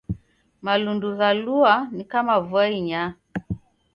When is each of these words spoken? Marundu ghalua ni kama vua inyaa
Marundu 0.61 1.09
ghalua 1.19 1.73
ni 1.95 2.03
kama 2.11 2.35
vua 2.47 2.65
inyaa 2.77 3.09